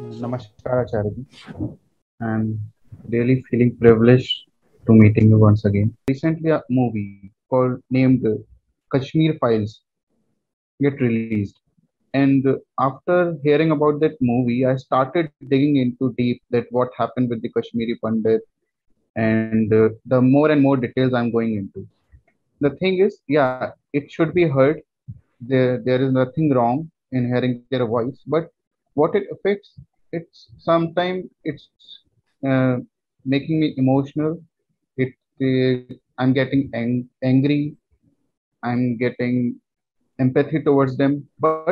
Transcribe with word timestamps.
Mm-hmm. 0.00 0.24
Namaskar, 0.24 0.76
Acharya. 0.84 1.12
I'm 2.20 2.58
really 3.08 3.42
feeling 3.50 3.76
privileged 3.76 4.32
to 4.86 4.92
meeting 4.92 5.28
you 5.28 5.38
once 5.38 5.64
again. 5.64 5.94
Recently, 6.08 6.50
a 6.50 6.62
movie 6.70 7.32
called 7.50 7.80
named 7.90 8.24
Kashmir 8.92 9.36
Files 9.40 9.82
get 10.80 11.00
released, 11.00 11.60
and 12.14 12.46
after 12.78 13.36
hearing 13.42 13.72
about 13.72 14.00
that 14.00 14.16
movie, 14.20 14.64
I 14.64 14.76
started 14.76 15.30
digging 15.48 15.76
into 15.76 16.14
deep 16.16 16.42
that 16.50 16.66
what 16.70 16.88
happened 16.96 17.28
with 17.28 17.42
the 17.42 17.50
Kashmiri 17.50 17.98
Pandit, 18.02 18.40
and 19.16 19.70
the 19.70 20.20
more 20.22 20.50
and 20.50 20.62
more 20.62 20.78
details 20.78 21.12
I'm 21.12 21.30
going 21.30 21.56
into. 21.56 21.86
The 22.60 22.70
thing 22.76 22.98
is, 23.00 23.20
yeah, 23.28 23.72
it 23.92 24.10
should 24.10 24.32
be 24.32 24.48
heard. 24.48 24.80
There, 25.40 25.78
there 25.84 26.00
is 26.00 26.12
nothing 26.12 26.52
wrong 26.54 26.90
in 27.12 27.26
hearing 27.26 27.62
their 27.70 27.86
voice, 27.86 28.20
but 28.26 28.50
what 28.94 29.14
it 29.14 29.24
affects, 29.32 29.74
it's 30.12 30.50
sometimes 30.58 31.24
it's 31.44 31.68
uh, 32.46 32.76
making 33.24 33.60
me 33.60 33.74
emotional. 33.76 34.40
It, 34.96 35.14
uh, 35.42 35.94
I'm 36.18 36.32
getting 36.32 36.70
ang- 36.74 37.08
angry. 37.22 37.76
I'm 38.62 38.96
getting 38.98 39.56
empathy 40.18 40.62
towards 40.62 40.96
them. 40.96 41.28
But 41.40 41.66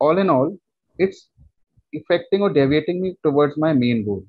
all 0.00 0.18
in 0.18 0.28
all, 0.30 0.56
it's 0.98 1.28
affecting 1.94 2.42
or 2.42 2.50
deviating 2.50 3.00
me 3.00 3.16
towards 3.24 3.56
my 3.56 3.72
main 3.72 4.04
goal. 4.04 4.24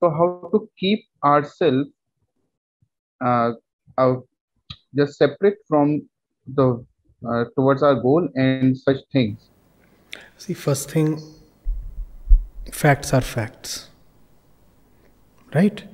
So 0.00 0.10
how 0.10 0.48
to 0.52 0.68
keep 0.78 1.04
ourselves 1.24 1.88
uh, 3.24 3.52
uh, 3.98 4.14
just 4.96 5.16
separate 5.18 5.58
from 5.68 6.02
the 6.46 6.84
uh, 7.28 7.44
towards 7.56 7.82
our 7.82 7.96
goal 7.96 8.28
and 8.34 8.76
such 8.76 8.98
things. 9.12 9.50
See, 10.38 10.54
first 10.54 10.90
thing, 10.90 11.18
facts 12.74 13.14
are 13.14 13.20
facts, 13.20 13.88
right? 15.54 15.84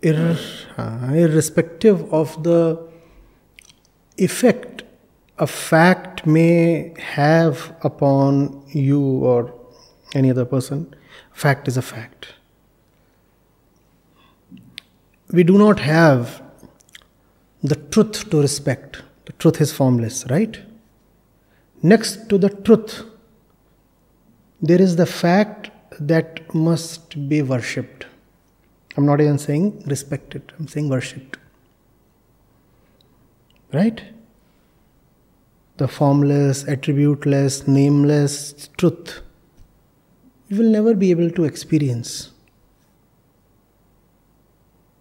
Ir- 0.00 0.38
uh, 0.78 1.12
irrespective 1.12 2.12
of 2.14 2.42
the 2.44 2.78
effect 4.16 4.84
a 5.38 5.46
fact 5.46 6.26
may 6.26 6.94
have 6.98 7.74
upon 7.82 8.62
you 8.68 9.00
or 9.00 9.52
any 10.14 10.30
other 10.30 10.44
person, 10.44 10.94
fact 11.32 11.66
is 11.66 11.76
a 11.76 11.82
fact. 11.82 12.34
We 15.32 15.42
do 15.42 15.56
not 15.58 15.80
have 15.80 16.42
the 17.62 17.76
truth 17.76 18.30
to 18.30 18.40
respect. 18.40 19.02
The 19.24 19.32
truth 19.32 19.60
is 19.60 19.72
formless, 19.72 20.26
right? 20.30 20.60
Next 21.82 22.28
to 22.28 22.38
the 22.38 22.50
truth, 22.50 23.04
there 24.60 24.80
is 24.80 24.96
the 24.96 25.06
fact 25.06 25.70
that 26.00 26.54
must 26.54 27.28
be 27.28 27.42
worshipped. 27.42 28.06
I'm 28.96 29.06
not 29.06 29.20
even 29.20 29.38
saying 29.38 29.84
respected, 29.86 30.52
I'm 30.58 30.66
saying 30.66 30.88
worshipped. 30.88 31.36
Right? 33.72 34.02
The 35.76 35.88
formless, 35.88 36.64
attributeless, 36.64 37.68
nameless 37.68 38.68
truth 38.76 39.20
you 40.50 40.56
will 40.58 40.70
never 40.70 40.94
be 40.94 41.12
able 41.12 41.30
to 41.30 41.44
experience. 41.44 42.32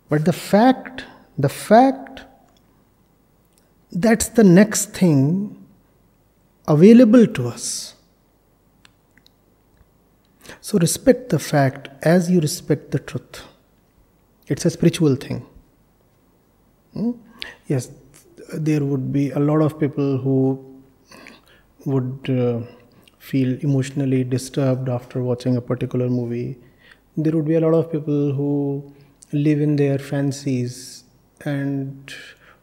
But 0.08 0.26
the 0.26 0.34
fact, 0.34 1.06
the 1.38 1.50
fact, 1.50 2.22
that's 3.92 4.30
the 4.30 4.44
next 4.44 4.94
thing 4.94 5.66
available 6.68 7.26
to 7.26 7.48
us. 7.48 7.96
So 10.70 10.78
respect 10.78 11.30
the 11.30 11.40
fact 11.40 11.88
as 12.04 12.30
you 12.30 12.40
respect 12.42 12.92
the 12.92 13.00
truth. 13.00 13.42
It's 14.46 14.66
a 14.66 14.70
spiritual 14.70 15.16
thing. 15.16 15.44
Hmm? 16.94 17.14
Yes, 17.66 17.90
there 18.54 18.86
would 18.86 19.12
be 19.12 19.32
a 19.32 19.40
lot 19.40 19.64
of 19.64 19.80
people 19.80 20.20
who 20.20 20.64
would 21.86 22.30
uh, 22.30 22.60
feel 23.18 23.58
emotionally 23.62 24.24
disturbed 24.24 24.90
after 24.90 25.24
watching 25.24 25.58
a 25.58 25.62
particular 25.62 26.08
movie. 26.08 26.60
There 27.18 27.36
would 27.36 27.48
be 27.48 27.56
a 27.56 27.62
lot 27.62 27.74
of 27.74 27.92
people 27.92 28.32
who 28.34 28.94
live 29.32 29.62
in 29.62 29.76
their 29.76 29.98
fancies 29.98 31.04
and 31.46 32.14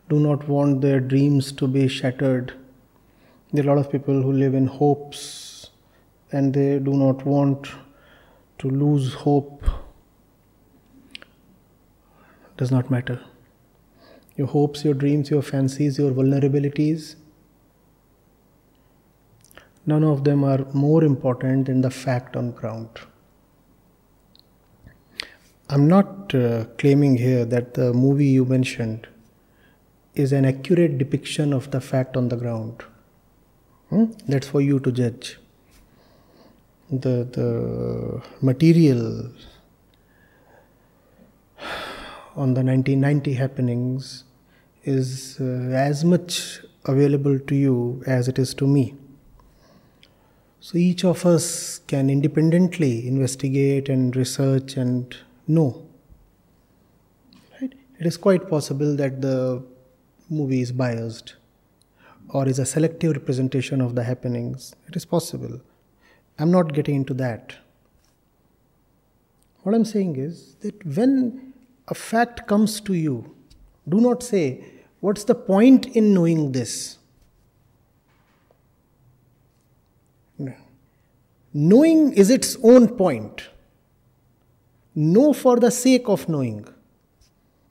do 0.09 0.21
not 0.21 0.47
want 0.47 0.81
their 0.81 1.01
dreams 1.01 1.51
to 1.55 1.67
be 1.67 1.89
shattered. 1.89 2.53
There 3.53 3.65
are 3.65 3.73
a 3.73 3.75
lot 3.75 3.85
of 3.85 3.91
people 3.91 4.23
who 4.23 4.31
live 4.31 4.55
in 4.55 4.69
hopes 4.69 5.71
and 6.31 6.55
they 6.55 6.79
do 6.79 6.93
not 6.93 7.27
want 7.27 7.67
to 8.59 8.69
lose 8.69 9.15
hope. 9.15 9.65
Does 12.57 12.71
not 12.71 12.91
matter. 12.91 13.21
Your 14.37 14.47
hopes, 14.47 14.85
your 14.85 14.95
dreams, 14.95 15.31
your 15.31 15.43
fancies, 15.43 15.99
your 15.99 16.11
vulnerabilities, 16.11 17.17
none 19.87 20.05
of 20.05 20.25
them 20.25 20.45
are 20.45 20.67
more 20.73 21.05
important 21.05 21.67
than 21.67 21.81
the 21.81 21.91
fact 21.91 22.37
on 22.37 22.51
ground. 22.51 22.89
I'm 25.69 25.89
not 25.89 26.35
uh, 26.35 26.65
claiming 26.79 27.17
here 27.17 27.45
that 27.45 27.75
the 27.75 27.93
movie 27.93 28.27
you 28.27 28.45
mentioned 28.45 29.09
is 30.15 30.33
an 30.33 30.45
accurate 30.45 30.97
depiction 30.99 31.53
of 31.53 31.71
the 31.71 31.81
fact 31.81 32.17
on 32.17 32.29
the 32.29 32.37
ground. 32.37 32.85
Hmm? 33.91 34.07
That's 34.27 34.49
for 34.49 34.61
you 34.61 34.81
to 34.81 34.93
judge. 34.93 35.39
The, 36.91 37.27
the 37.33 38.23
material 38.43 39.33
on 42.37 42.55
the 42.55 42.63
1990 42.63 43.33
happenings 43.33 44.25
is 44.85 45.39
uh, 45.41 45.45
as 45.75 46.05
much 46.05 46.61
available 46.85 47.39
to 47.41 47.55
you 47.55 48.03
as 48.07 48.29
it 48.29 48.39
is 48.39 48.55
to 48.55 48.67
me. 48.67 48.95
So 50.61 50.79
each 50.79 51.05
of 51.05 51.27
us 51.27 51.79
can 51.87 52.09
independently 52.09 53.07
investigate 53.07 53.89
and 53.89 54.15
research 54.15 54.77
and 54.77 55.17
know. 55.49 55.87
Right? 57.61 57.75
It 57.99 58.07
is 58.07 58.17
quite 58.17 58.49
possible 58.49 58.97
that 58.97 59.23
the 59.23 59.63
movie 60.29 60.61
is 60.61 60.73
biased 60.73 61.35
or 62.29 62.49
is 62.49 62.59
a 62.59 62.67
selective 62.67 63.13
representation 63.13 63.81
of 63.81 63.95
the 63.95 64.05
happenings. 64.05 64.75
It 64.89 64.97
is 64.97 65.05
possible. 65.05 65.61
I'm 66.39 66.51
not 66.51 66.73
getting 66.75 66.97
into 66.97 67.15
that. 67.15 67.57
What 69.63 69.75
I'm 69.75 69.85
saying 69.85 70.17
is 70.17 70.55
that 70.61 70.85
when 70.85 71.53
a 71.89 71.95
fact 71.95 72.47
comes 72.47 72.81
to 72.83 72.95
you, 72.95 73.35
do 73.89 74.01
not 74.01 74.23
say, 74.23 74.65
What's 75.01 75.25
the 75.25 75.35
point 75.35 75.87
in 75.95 76.15
knowing 76.15 76.53
this? 76.53 76.99
No. 80.39 80.55
Knowing 81.53 82.13
is 82.13 82.31
its 82.31 82.57
own 82.63 82.89
point. 82.97 83.49
Know 84.95 85.33
for 85.33 85.61
the 85.61 85.71
sake 85.71 86.09
of 86.09 86.29
knowing. 86.29 86.67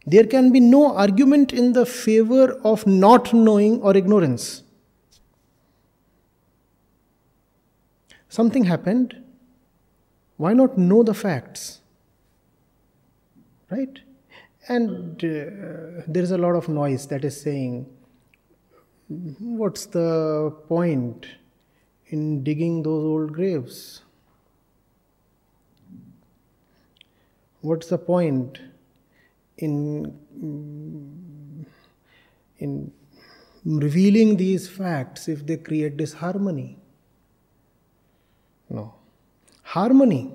There 0.06 0.26
can 0.26 0.52
be 0.52 0.60
no 0.60 0.96
argument 0.96 1.52
in 1.52 1.74
the 1.74 1.86
favor 1.86 2.54
of 2.64 2.86
not 2.86 3.34
knowing 3.34 3.82
or 3.82 3.98
ignorance. 3.98 4.62
Something 8.36 8.66
happened. 8.66 9.16
Why 10.36 10.52
not 10.52 10.78
know 10.78 11.04
the 11.04 11.14
facts? 11.14 11.80
Right? 13.72 13.98
And 14.68 15.24
uh, 15.24 16.04
there 16.06 16.24
is 16.24 16.32
a 16.32 16.38
lot 16.38 16.58
of 16.58 16.68
noise 16.68 17.08
that 17.08 17.24
is 17.24 17.40
saying, 17.40 17.86
what's 19.08 19.86
the 19.86 20.54
point 20.68 21.28
in 22.08 22.44
digging 22.44 22.84
those 22.84 23.06
old 23.06 23.32
graves? 23.32 24.02
What's 27.62 27.88
the 27.88 27.98
point 27.98 28.60
in, 29.60 30.14
in 32.58 32.92
revealing 33.64 34.36
these 34.36 34.68
facts 34.68 35.30
if 35.30 35.46
they 35.46 35.56
create 35.56 35.96
disharmony? 35.96 36.80
No. 38.70 38.94
Harmony 39.64 40.32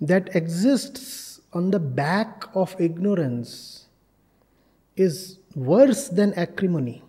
that 0.00 0.34
exists 0.34 1.40
on 1.52 1.70
the 1.70 1.78
back 1.78 2.44
of 2.54 2.74
ignorance 2.78 3.86
is 4.96 5.38
worse 5.54 6.08
than 6.08 6.34
acrimony. 6.34 7.02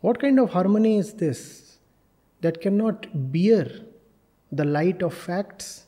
What 0.00 0.20
kind 0.20 0.38
of 0.38 0.50
harmony 0.50 0.98
is 0.98 1.14
this 1.14 1.78
that 2.40 2.60
cannot 2.60 3.06
bear 3.32 3.68
the 4.52 4.64
light 4.64 5.02
of 5.02 5.14
facts? 5.14 5.86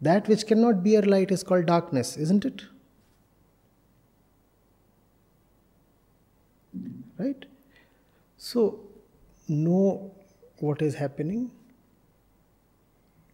That 0.00 0.26
which 0.28 0.46
cannot 0.46 0.82
bear 0.82 1.02
light 1.02 1.30
is 1.30 1.42
called 1.42 1.66
darkness, 1.66 2.16
isn't 2.16 2.44
it? 2.44 2.62
Right? 7.18 7.44
So, 8.36 8.80
know 9.48 10.12
what 10.58 10.82
is 10.82 10.94
happening. 10.94 11.50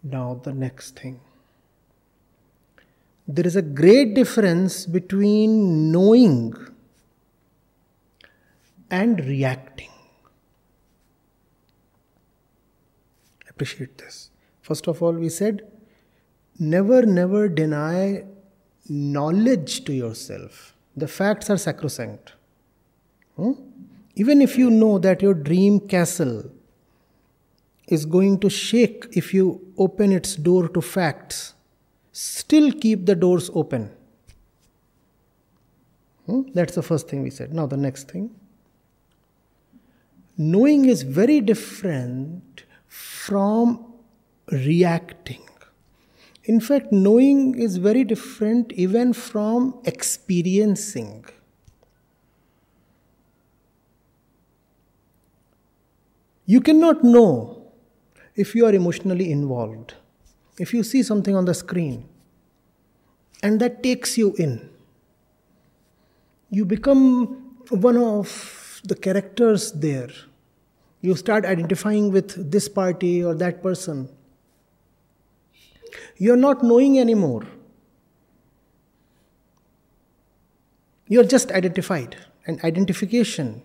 Now, 0.02 0.41
the 0.43 0.52
next 0.52 0.99
thing. 0.99 1.20
There 3.29 3.47
is 3.47 3.55
a 3.55 3.62
great 3.62 4.14
difference 4.14 4.87
between 4.87 5.93
knowing 5.93 6.55
and 8.91 9.20
reacting. 9.25 9.91
Appreciate 13.49 13.99
this. 13.99 14.31
First 14.62 14.88
of 14.88 15.02
all, 15.02 15.12
we 15.12 15.29
said 15.29 15.62
never, 16.58 17.02
never 17.02 17.49
deny 17.49 18.25
knowledge 18.88 19.85
to 19.85 19.93
yourself. 19.93 20.75
The 20.97 21.06
facts 21.06 21.50
are 21.50 21.56
sacrosanct. 21.56 22.32
Hmm? 23.37 23.52
Even 24.20 24.43
if 24.43 24.58
you 24.58 24.70
know 24.70 24.99
that 24.99 25.22
your 25.22 25.32
dream 25.32 25.81
castle 25.81 26.50
is 27.88 28.05
going 28.05 28.38
to 28.40 28.50
shake 28.50 29.06
if 29.12 29.32
you 29.32 29.44
open 29.78 30.12
its 30.12 30.37
door 30.37 30.69
to 30.69 30.82
facts, 30.82 31.55
still 32.12 32.70
keep 32.70 33.06
the 33.06 33.14
doors 33.14 33.49
open. 33.55 33.90
Hmm? 36.26 36.43
That's 36.52 36.75
the 36.75 36.82
first 36.82 37.08
thing 37.08 37.22
we 37.22 37.31
said. 37.31 37.55
Now, 37.55 37.67
the 37.67 37.78
next 37.78 38.11
thing. 38.11 38.31
Knowing 40.37 40.84
is 40.84 41.02
very 41.02 41.40
different 41.40 42.64
from 42.88 43.94
reacting. 44.52 45.49
In 46.44 46.61
fact, 46.61 46.93
knowing 46.93 47.58
is 47.58 47.78
very 47.78 48.05
different 48.05 48.70
even 48.73 49.14
from 49.14 49.81
experiencing. 49.87 51.25
You 56.50 56.61
cannot 56.61 57.05
know 57.05 57.70
if 58.35 58.56
you 58.56 58.67
are 58.67 58.75
emotionally 58.75 59.31
involved. 59.31 59.94
If 60.58 60.75
you 60.75 60.82
see 60.82 61.05
something 61.05 61.37
on 61.37 61.44
the 61.44 61.55
screen 61.55 62.08
and 63.41 63.61
that 63.61 63.85
takes 63.85 64.19
you 64.19 64.35
in, 64.37 64.69
you 66.50 66.64
become 66.64 67.55
one 67.69 67.97
of 67.97 68.81
the 68.82 68.97
characters 68.97 69.70
there. 69.70 70.08
You 71.02 71.14
start 71.14 71.44
identifying 71.44 72.11
with 72.11 72.50
this 72.50 72.69
party 72.69 73.23
or 73.23 73.37
that 73.37 73.62
person. 73.62 74.08
You're 76.17 76.43
not 76.49 76.64
knowing 76.64 76.99
anymore. 76.99 77.47
You're 81.06 81.31
just 81.38 81.52
identified, 81.52 82.17
and 82.44 82.62
identification 82.64 83.62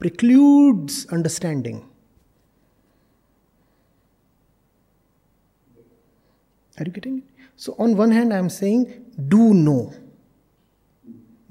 precludes 0.00 1.06
understanding. 1.12 1.88
Are 6.78 6.84
you 6.84 6.92
getting 6.92 7.18
it? 7.18 7.24
So, 7.56 7.74
on 7.78 7.96
one 7.96 8.10
hand, 8.10 8.32
I 8.32 8.38
am 8.38 8.50
saying, 8.50 9.04
do 9.28 9.54
know. 9.54 9.92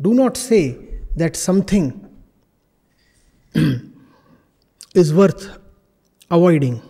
Do 0.02 0.14
not 0.14 0.36
say 0.36 0.78
that 1.16 1.36
something 1.36 2.10
is 4.96 5.14
worth 5.14 5.58
avoiding. 6.30 6.81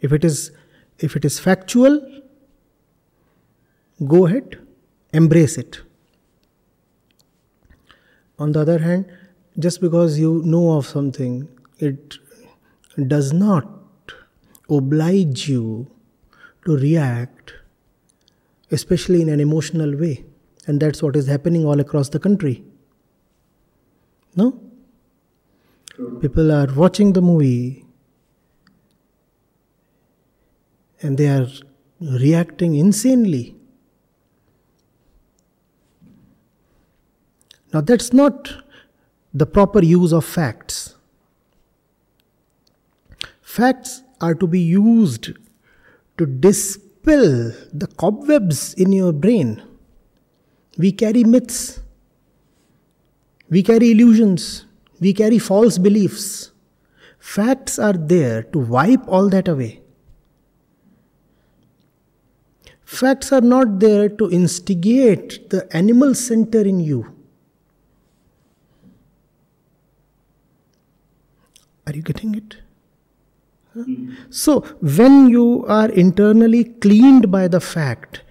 If 0.00 0.12
it 0.12 0.24
is, 0.24 0.50
if 0.98 1.16
it 1.16 1.24
is 1.24 1.38
factual, 1.38 2.22
go 4.06 4.26
ahead, 4.26 4.58
embrace 5.12 5.56
it. 5.56 5.80
On 8.38 8.52
the 8.52 8.60
other 8.60 8.78
hand, 8.78 9.06
just 9.58 9.80
because 9.80 10.18
you 10.18 10.42
know 10.44 10.76
of 10.76 10.86
something, 10.86 11.48
it 11.78 12.18
does 13.06 13.32
not 13.32 13.66
oblige 14.68 15.48
you 15.48 15.90
to 16.68 16.76
react, 16.76 17.54
especially 18.70 19.22
in 19.22 19.30
an 19.30 19.40
emotional 19.40 19.96
way. 19.96 20.24
And 20.66 20.78
that's 20.78 21.02
what 21.02 21.16
is 21.16 21.26
happening 21.26 21.64
all 21.64 21.80
across 21.80 22.10
the 22.10 22.18
country. 22.18 22.62
No? 24.36 24.60
People 26.20 26.52
are 26.52 26.68
watching 26.74 27.14
the 27.14 27.22
movie 27.22 27.86
and 31.00 31.16
they 31.16 31.28
are 31.28 31.46
reacting 32.00 32.74
insanely. 32.74 33.56
Now, 37.72 37.80
that's 37.80 38.12
not 38.12 38.52
the 39.32 39.46
proper 39.46 39.82
use 39.82 40.12
of 40.12 40.24
facts. 40.24 40.96
Facts 43.40 44.02
are 44.20 44.34
to 44.34 44.46
be 44.46 44.60
used 44.60 45.30
to 46.18 46.26
dispel 46.26 47.52
the 47.72 47.88
cobwebs 47.96 48.74
in 48.74 48.92
your 48.92 49.12
brain. 49.12 49.62
We 50.76 50.92
carry 50.92 51.24
myths, 51.24 51.80
we 53.48 53.62
carry 53.62 53.92
illusions, 53.92 54.66
we 55.00 55.12
carry 55.12 55.38
false 55.38 55.78
beliefs. 55.78 56.52
Facts 57.18 57.78
are 57.78 57.94
there 57.94 58.42
to 58.42 58.58
wipe 58.58 59.06
all 59.08 59.28
that 59.30 59.48
away. 59.48 59.80
Facts 62.84 63.32
are 63.32 63.40
not 63.40 63.80
there 63.80 64.08
to 64.08 64.30
instigate 64.30 65.50
the 65.50 65.68
animal 65.76 66.14
center 66.14 66.60
in 66.60 66.80
you. 66.80 67.14
Are 71.86 71.92
you 71.92 72.02
getting 72.02 72.34
it? 72.34 72.56
Hmm. 73.74 74.14
So, 74.30 74.60
when 74.80 75.28
you 75.28 75.64
are 75.66 75.90
internally 75.90 76.64
cleaned 76.64 77.30
by 77.30 77.48
the 77.48 77.60
fact, 77.60 78.22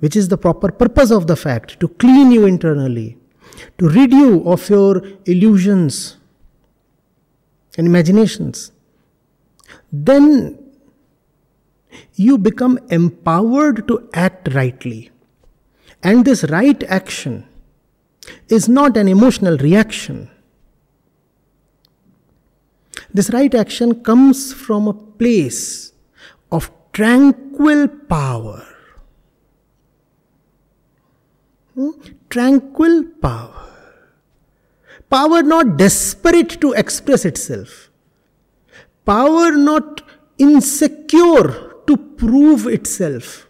which 0.00 0.16
is 0.16 0.28
the 0.28 0.36
proper 0.36 0.70
purpose 0.70 1.10
of 1.10 1.26
the 1.26 1.36
fact, 1.36 1.78
to 1.80 1.88
clean 1.88 2.30
you 2.30 2.46
internally, 2.46 3.16
to 3.78 3.88
rid 3.88 4.12
you 4.12 4.42
of 4.44 4.68
your 4.68 5.02
illusions 5.24 6.16
and 7.78 7.86
imaginations, 7.86 8.72
then 9.92 10.58
you 12.14 12.36
become 12.36 12.78
empowered 12.90 13.86
to 13.88 14.08
act 14.12 14.52
rightly. 14.54 15.10
And 16.02 16.24
this 16.24 16.44
right 16.44 16.82
action 16.84 17.46
is 18.48 18.68
not 18.68 18.96
an 18.96 19.08
emotional 19.08 19.56
reaction 19.58 20.30
this 23.16 23.30
right 23.30 23.54
action 23.54 24.02
comes 24.02 24.52
from 24.52 24.86
a 24.88 24.92
place 24.92 25.92
of 26.52 26.70
tranquil 26.92 27.88
power. 27.88 28.62
Hmm? 31.74 31.90
Tranquil 32.28 33.04
power. 33.22 33.54
Power 35.08 35.42
not 35.42 35.78
desperate 35.78 36.60
to 36.60 36.72
express 36.72 37.24
itself. 37.24 37.90
Power 39.06 39.52
not 39.52 40.02
insecure 40.36 41.74
to 41.86 41.96
prove 41.96 42.66
itself. 42.66 43.46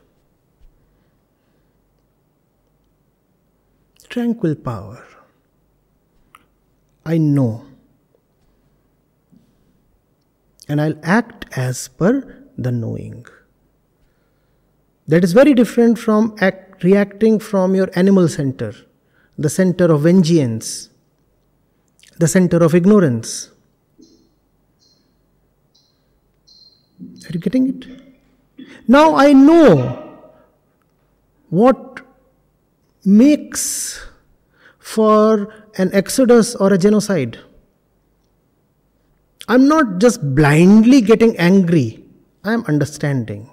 Tranquil 4.08 4.54
power. 4.54 5.04
I 7.04 7.18
know 7.18 7.64
and 10.68 10.80
I'll 10.80 10.98
act 11.02 11.46
as 11.56 11.88
per 11.88 12.44
the 12.56 12.72
knowing. 12.72 13.26
That 15.08 15.22
is 15.22 15.32
very 15.32 15.54
different 15.54 15.98
from 15.98 16.34
act, 16.40 16.82
reacting 16.82 17.38
from 17.38 17.74
your 17.74 17.88
animal 17.94 18.28
center, 18.28 18.74
the 19.38 19.48
center 19.48 19.92
of 19.92 20.02
vengeance, 20.02 20.90
the 22.18 22.26
center 22.26 22.58
of 22.58 22.74
ignorance. 22.74 23.50
Are 27.00 27.32
you 27.32 27.40
getting 27.40 27.68
it? 27.68 28.66
Now 28.88 29.16
I 29.16 29.32
know 29.32 30.20
what 31.50 32.00
makes 33.04 34.04
for 34.78 35.52
an 35.78 35.90
exodus 35.92 36.54
or 36.56 36.72
a 36.72 36.78
genocide. 36.78 37.38
I'm 39.48 39.68
not 39.68 39.98
just 39.98 40.34
blindly 40.34 41.00
getting 41.00 41.36
angry, 41.38 42.04
I'm 42.44 42.64
understanding. 42.64 43.50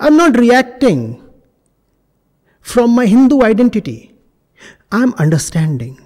I'm 0.00 0.16
not 0.16 0.38
reacting 0.38 1.22
from 2.60 2.90
my 2.90 3.06
Hindu 3.06 3.42
identity, 3.42 4.14
I'm 4.90 5.12
understanding. 5.14 6.04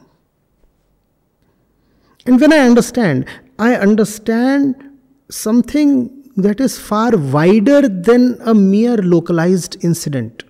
And 2.27 2.41
when 2.41 2.53
I 2.53 2.59
understand, 2.59 3.27
I 3.59 3.75
understand 3.75 4.99
something 5.29 6.31
that 6.37 6.61
is 6.61 6.79
far 6.79 7.17
wider 7.17 7.89
than 7.89 8.39
a 8.45 8.55
mere 8.55 8.97
localized 8.97 9.77
incident. 9.85 10.45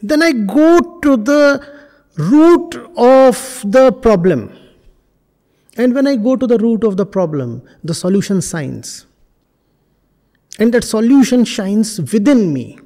Then 0.00 0.22
I 0.22 0.32
go 0.32 0.98
to 1.00 1.16
the 1.16 1.79
root 2.20 2.74
of 2.96 3.62
the 3.64 3.92
problem. 3.92 4.56
And 5.76 5.94
when 5.94 6.06
I 6.06 6.16
go 6.16 6.36
to 6.36 6.46
the 6.46 6.58
root 6.58 6.84
of 6.84 6.96
the 6.96 7.06
problem, 7.06 7.62
the 7.82 7.94
solution 7.94 8.40
shines. 8.40 9.06
And 10.58 10.74
that 10.74 10.84
solution 10.84 11.44
shines 11.44 11.98
within 12.12 12.52
me. 12.52 12.78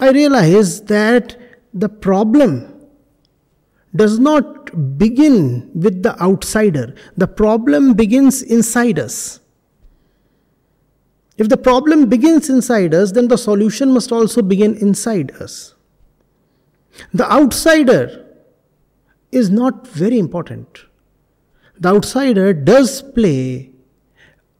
I 0.00 0.10
realize 0.10 0.82
that 0.84 1.36
the 1.72 1.88
problem 1.88 2.68
does 3.94 4.18
not 4.18 4.98
begin 4.98 5.70
with 5.74 6.02
the 6.02 6.20
outsider, 6.20 6.94
the 7.16 7.28
problem 7.28 7.92
begins 7.94 8.42
inside 8.42 8.98
us. 8.98 9.40
If 11.36 11.48
the 11.48 11.56
problem 11.56 12.08
begins 12.08 12.48
inside 12.48 12.94
us, 12.94 13.12
then 13.12 13.28
the 13.28 13.38
solution 13.38 13.92
must 13.92 14.12
also 14.12 14.42
begin 14.42 14.76
inside 14.76 15.32
us. 15.40 15.74
The 17.12 17.30
outsider 17.30 18.26
is 19.30 19.50
not 19.50 19.86
very 19.86 20.18
important. 20.18 20.84
The 21.78 21.88
outsider 21.88 22.52
does 22.52 23.02
play 23.02 23.70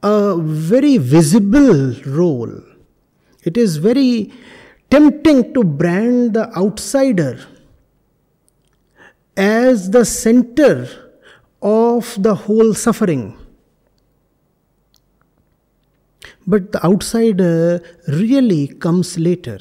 a 0.03 0.37
very 0.39 0.97
visible 0.99 1.95
role. 2.07 2.61
It 3.45 3.57
is 3.57 3.77
very 3.77 4.33
tempting 4.91 5.55
to 5.55 5.63
brand 5.63 6.35
the 6.35 6.55
outsider 6.57 7.47
as 9.37 9.91
the 9.91 10.05
center 10.05 10.89
of 11.61 12.21
the 12.23 12.35
whole 12.35 12.75
suffering. 12.75 13.39
But 16.47 16.73
the 16.73 16.85
outsider 16.85 17.83
really 18.09 18.67
comes 18.67 19.19
later. 19.19 19.59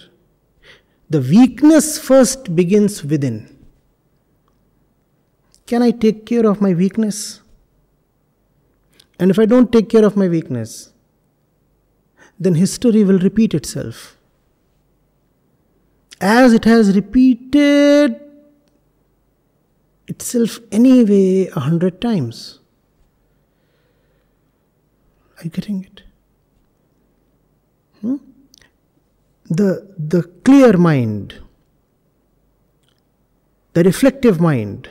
The 1.12 1.20
weakness 1.20 2.00
first 2.00 2.56
begins 2.56 3.03
within. 3.03 3.53
Can 5.68 5.82
I 5.82 5.91
take 5.91 6.25
care 6.25 6.46
of 6.50 6.62
my 6.62 6.74
weakness? 6.74 7.41
And 9.20 9.30
if 9.30 9.38
I 9.38 9.46
don't 9.46 9.74
take 9.74 9.89
care 9.89 10.06
of 10.06 10.15
my 10.15 10.30
weakness, 10.30 10.94
then 12.39 12.56
history 12.56 13.03
will 13.03 13.20
repeat 13.20 13.53
itself. 13.53 14.15
As 16.22 16.53
it 16.53 16.63
has 16.63 16.96
repeated 16.96 18.15
itself 20.08 20.60
anyway 20.72 21.50
a 21.53 21.60
hundred 21.60 22.00
times. 22.00 22.60
Are 25.38 25.44
you 25.44 25.50
getting 25.50 25.84
it? 25.84 26.03
Hmm? 28.00 28.30
The, 29.53 29.93
the 29.98 30.24
clear 30.46 30.77
mind, 30.77 31.36
the 33.74 33.84
reflective 33.84 34.39
mind, 34.39 34.89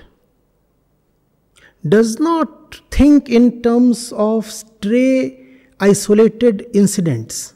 does 1.89 2.19
not 2.19 2.83
think 2.91 3.31
in 3.31 3.63
terms 3.63 4.13
of 4.13 4.45
stray, 4.45 5.47
isolated 5.81 6.67
incidents. 6.75 7.55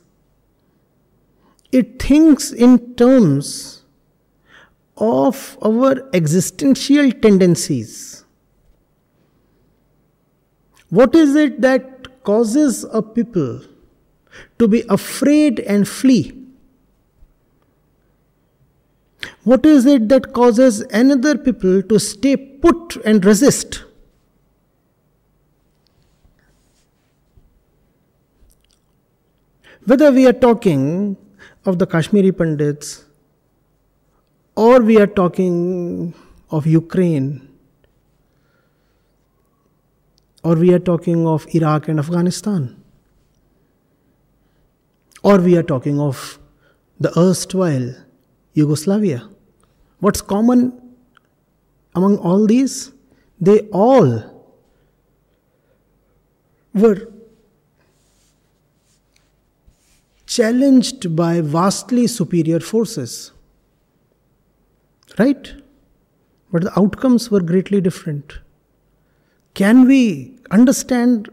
It 1.73 2.01
thinks 2.03 2.53
in 2.53 2.95
terms 2.95 3.83
of 4.97 5.59
our 5.61 6.09
existential 6.15 7.11
tendencies. 7.13 8.25
What 10.89 11.15
is 11.15 11.37
it 11.37 11.61
that 11.61 12.23
causes 12.23 12.87
a 12.91 13.03
people 13.03 13.61
to 14.59 14.69
be 14.69 14.85
afraid 14.89 15.61
and 15.61 15.87
flee? 15.87 16.44
What 19.45 19.67
is 19.67 19.87
it 19.87 20.09
that 20.09 20.33
causes 20.33 20.81
another 20.91 21.37
people 21.37 21.83
to 21.83 21.99
stay 21.99 22.37
put 22.37 22.97
and 23.05 23.25
resist? 23.25 23.85
Whether 29.87 30.11
we 30.13 30.27
are 30.27 30.33
talking 30.33 31.17
of 31.67 31.79
the 31.79 31.87
Kashmiri 31.87 32.33
Pandits 32.33 33.05
or 34.57 34.81
we 34.81 34.99
are 34.99 35.07
talking 35.07 36.15
of 36.51 36.67
Ukraine 36.67 37.47
or 40.43 40.55
we 40.55 40.73
are 40.73 40.79
talking 40.79 41.27
of 41.27 41.47
Iraq 41.55 41.89
and 41.89 41.99
Afghanistan 41.99 42.83
or 45.23 45.39
we 45.39 45.57
are 45.57 45.63
talking 45.63 46.01
of 46.01 46.39
the 47.01 47.13
erstwhile 47.19 47.95
Yugoslavia. 48.55 49.29
What's 50.01 50.21
common 50.21 50.73
among 51.95 52.19
all 52.19 52.47
these? 52.47 52.93
They 53.41 53.61
all 53.73 54.35
were 56.73 57.09
challenged 60.27 61.15
by 61.15 61.41
vastly 61.41 62.07
superior 62.07 62.61
forces. 62.61 63.33
Right? 65.19 65.53
But 66.51 66.63
the 66.63 66.79
outcomes 66.79 67.31
were 67.31 67.41
greatly 67.41 67.81
different. 67.81 68.39
Can 69.55 69.87
we 69.87 70.37
understand 70.51 71.29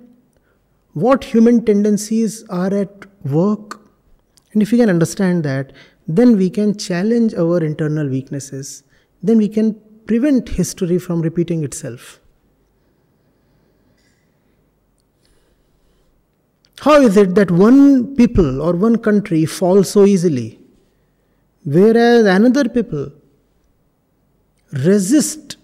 what 0.93 1.23
human 1.23 1.65
tendencies 1.65 2.43
are 2.49 2.73
at 2.73 3.05
work? 3.25 3.79
And 4.53 4.61
if 4.61 4.71
we 4.71 4.77
can 4.77 4.89
understand 4.89 5.43
that, 5.43 5.73
then 6.15 6.37
we 6.37 6.49
can 6.49 6.77
challenge 6.77 7.33
our 7.33 7.63
internal 7.63 8.07
weaknesses. 8.07 8.83
Then 9.21 9.37
we 9.37 9.47
can 9.47 9.79
prevent 10.05 10.49
history 10.49 10.97
from 10.97 11.21
repeating 11.21 11.63
itself. 11.63 12.19
How 16.79 16.99
is 17.01 17.15
it 17.15 17.35
that 17.35 17.51
one 17.51 18.15
people 18.15 18.61
or 18.61 18.73
one 18.73 18.97
country 18.97 19.45
falls 19.45 19.91
so 19.91 20.05
easily, 20.05 20.59
whereas 21.63 22.25
another 22.25 22.67
people 22.67 23.11
resist 24.71 25.57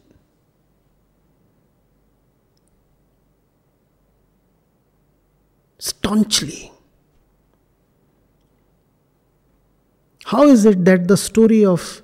staunchly. 5.80 6.72
How 10.28 10.44
is 10.44 10.66
it 10.66 10.84
that 10.84 11.08
the 11.08 11.16
story 11.16 11.64
of 11.64 12.04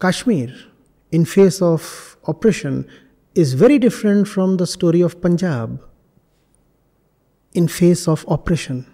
Kashmir 0.00 0.48
in 1.12 1.26
face 1.26 1.60
of 1.60 2.16
oppression 2.26 2.86
is 3.34 3.52
very 3.52 3.78
different 3.78 4.26
from 4.26 4.56
the 4.56 4.66
story 4.66 5.02
of 5.02 5.20
Punjab 5.20 5.84
in 7.52 7.68
face 7.68 8.08
of 8.08 8.24
oppression? 8.26 8.86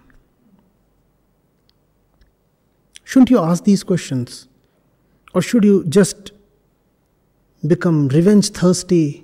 Shouldn't 3.05 3.29
you 3.29 3.39
ask 3.39 3.63
these 3.63 3.81
questions? 3.81 4.49
Or 5.33 5.41
should 5.41 5.63
you 5.63 5.85
just 5.85 6.33
become 7.65 8.09
revenge 8.09 8.49
thirsty 8.49 9.23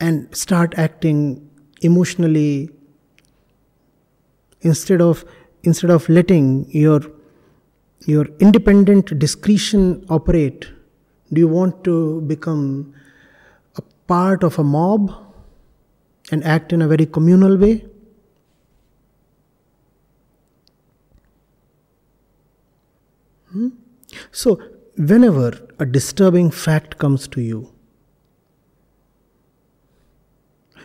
and 0.00 0.34
start 0.34 0.78
acting 0.78 1.50
emotionally 1.82 2.70
instead 4.62 5.02
of 5.02 5.26
instead 5.68 5.90
of 5.98 6.08
letting 6.18 6.48
your 6.84 7.00
your 8.12 8.26
independent 8.46 9.14
discretion 9.24 9.84
operate 10.18 10.66
do 11.32 11.40
you 11.44 11.48
want 11.58 11.82
to 11.88 11.96
become 12.32 12.64
a 13.76 13.82
part 14.12 14.44
of 14.50 14.58
a 14.58 14.64
mob 14.64 15.10
and 16.30 16.44
act 16.56 16.72
in 16.72 16.82
a 16.82 16.88
very 16.94 17.06
communal 17.18 17.56
way 17.66 17.74
Hmm? 23.52 23.68
So, 24.30 24.60
whenever 24.96 25.58
a 25.78 25.86
disturbing 25.86 26.50
fact 26.50 26.98
comes 26.98 27.26
to 27.28 27.40
you, 27.40 27.72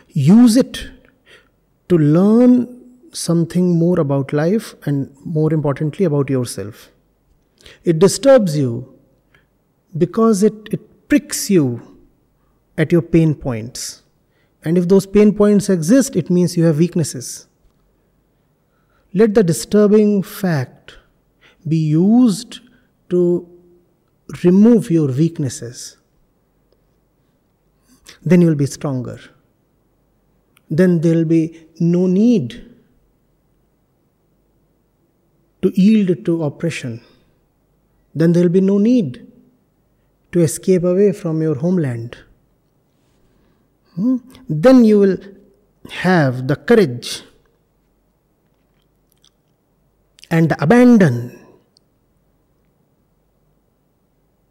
use 0.08 0.56
it 0.56 0.88
to 1.88 1.98
learn 1.98 2.83
something 3.14 3.78
more 3.78 4.00
about 4.00 4.32
life 4.32 4.74
and 4.86 5.14
more 5.24 5.52
importantly 5.52 6.04
about 6.04 6.28
yourself. 6.28 6.90
It 7.84 7.98
disturbs 7.98 8.56
you 8.58 8.98
because 9.96 10.42
it, 10.42 10.54
it 10.70 11.08
pricks 11.08 11.48
you 11.48 11.98
at 12.76 12.92
your 12.92 13.02
pain 13.02 13.34
points. 13.34 14.02
And 14.64 14.76
if 14.76 14.88
those 14.88 15.06
pain 15.06 15.34
points 15.34 15.68
exist, 15.68 16.16
it 16.16 16.30
means 16.30 16.56
you 16.56 16.64
have 16.64 16.78
weaknesses. 16.78 17.46
Let 19.12 19.34
the 19.34 19.44
disturbing 19.44 20.22
fact 20.22 20.96
be 21.66 21.76
used 21.76 22.60
to 23.10 23.48
remove 24.42 24.90
your 24.90 25.08
weaknesses, 25.08 25.98
then 28.22 28.40
you 28.40 28.48
will 28.48 28.54
be 28.54 28.66
stronger. 28.66 29.20
Then 30.70 31.00
there 31.00 31.14
will 31.14 31.26
be 31.26 31.66
no 31.78 32.06
need 32.06 32.73
to 35.64 35.72
yield 35.80 36.24
to 36.26 36.44
oppression. 36.44 37.00
Then 38.14 38.32
there 38.32 38.42
will 38.42 38.50
be 38.50 38.60
no 38.60 38.76
need 38.76 39.26
to 40.32 40.40
escape 40.40 40.84
away 40.84 41.12
from 41.12 41.40
your 41.40 41.54
homeland. 41.54 42.18
Hmm? 43.94 44.16
Then 44.46 44.84
you 44.84 44.98
will 44.98 45.16
have 45.90 46.48
the 46.48 46.56
courage 46.56 47.22
and 50.30 50.50
the 50.50 50.62
abandon 50.62 51.38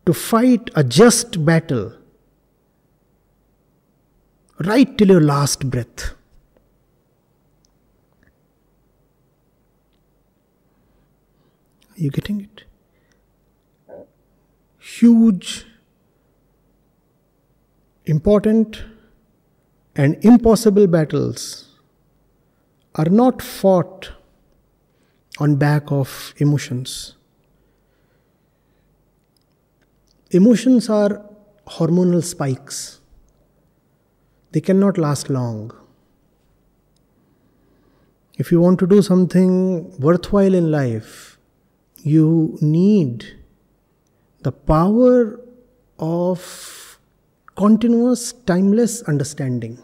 to 0.07 0.13
fight 0.13 0.71
a 0.75 0.83
just 0.83 1.45
battle 1.45 1.93
right 4.59 4.97
till 4.97 5.09
your 5.09 5.21
last 5.21 5.69
breath. 5.69 6.15
Are 11.95 11.99
you 11.99 12.09
getting 12.09 12.41
it? 12.41 12.63
Huge, 14.79 15.65
important, 18.05 18.83
and 19.95 20.17
impossible 20.25 20.87
battles 20.87 21.69
are 22.95 23.05
not 23.05 23.41
fought 23.41 24.11
on 25.39 25.55
back 25.55 25.91
of 25.91 26.33
emotions. 26.37 27.15
Emotions 30.31 30.89
are 30.89 31.23
hormonal 31.67 32.23
spikes. 32.23 32.99
They 34.51 34.61
cannot 34.61 34.97
last 34.97 35.29
long. 35.29 35.71
If 38.35 38.51
you 38.51 38.59
want 38.59 38.79
to 38.79 38.87
do 38.87 39.03
something 39.03 39.95
worthwhile 39.99 40.55
in 40.55 40.71
life, 40.71 41.32
you 42.03 42.57
need 42.61 43.25
the 44.41 44.51
power 44.51 45.39
of 45.97 46.99
continuous, 47.55 48.33
timeless 48.33 49.01
understanding. 49.03 49.81